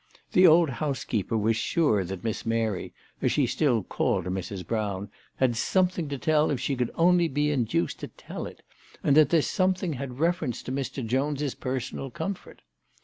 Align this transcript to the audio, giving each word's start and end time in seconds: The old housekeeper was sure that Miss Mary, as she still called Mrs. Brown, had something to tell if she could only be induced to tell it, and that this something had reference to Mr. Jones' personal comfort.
The 0.31 0.47
old 0.47 0.71
housekeeper 0.71 1.37
was 1.37 1.55
sure 1.55 2.03
that 2.03 2.23
Miss 2.23 2.43
Mary, 2.43 2.91
as 3.21 3.31
she 3.31 3.45
still 3.45 3.83
called 3.83 4.25
Mrs. 4.25 4.65
Brown, 4.65 5.11
had 5.35 5.55
something 5.55 6.09
to 6.09 6.17
tell 6.17 6.49
if 6.49 6.59
she 6.59 6.75
could 6.75 6.89
only 6.95 7.27
be 7.27 7.51
induced 7.51 7.99
to 7.99 8.07
tell 8.07 8.47
it, 8.47 8.63
and 9.03 9.15
that 9.15 9.29
this 9.29 9.45
something 9.47 9.93
had 9.93 10.17
reference 10.17 10.63
to 10.63 10.71
Mr. 10.71 11.05
Jones' 11.05 11.53
personal 11.53 12.09
comfort. 12.09 12.63